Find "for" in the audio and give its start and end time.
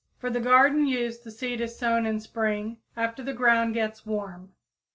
0.17-0.31